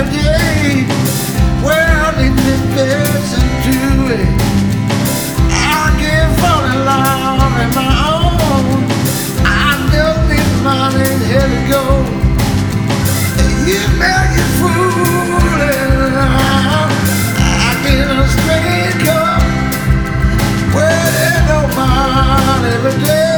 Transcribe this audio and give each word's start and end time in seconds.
Saturday. 0.00 0.90
It, 1.62 1.90
I 5.50 5.94
can 6.00 6.26
fall 6.40 6.64
in 6.64 6.78
love 6.88 7.40
on 7.44 7.68
my 7.74 7.92
own. 8.16 8.80
I 9.44 9.76
don't 9.92 10.22
need 10.30 10.50
money, 10.64 11.10
to 11.28 11.42
go. 11.70 11.82
You 13.68 13.80
make 14.00 14.34
it 14.40 14.50
fooling. 14.58 16.14
I 17.38 17.72
nobody 21.46 22.74
but 22.82 23.29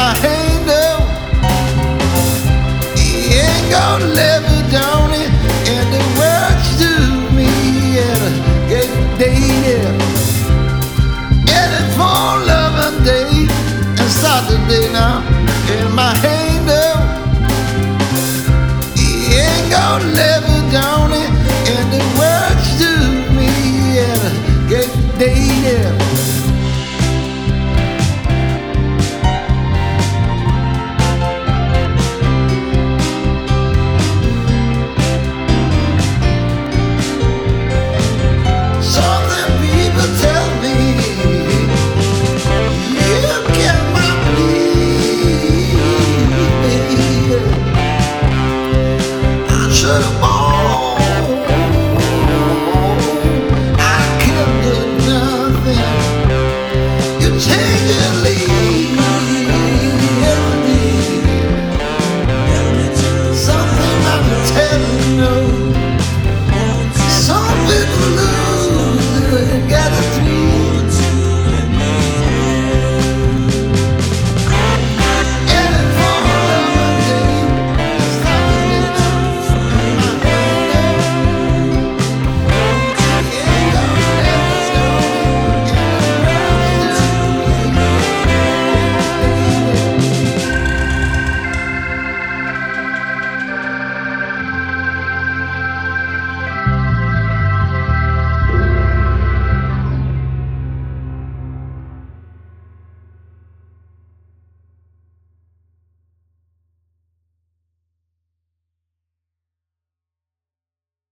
My 0.00 0.14
hand 0.24 0.66
now. 0.66 0.96
He 2.96 3.34
ain't 3.36 3.70
gonna 3.70 4.06
let 4.06 4.40
me 4.48 4.58
down 4.72 5.10
it 5.12 5.30
and 5.72 5.86
the 5.94 6.02
words 6.20 6.68
to 6.80 6.90
me 7.36 7.50
at 8.08 8.20
a 8.28 8.34
gay 8.70 8.88
day. 9.20 9.76
And 11.58 11.70
it 11.80 11.88
for 11.98 12.30
loving 12.50 13.04
day 13.04 13.46
and 14.00 14.10
Saturday 14.22 14.90
now 14.90 15.20
in 15.68 15.94
my 15.94 16.14
hand 16.24 16.39